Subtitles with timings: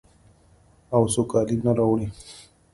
[0.95, 2.07] او سوکالي نه راوړي.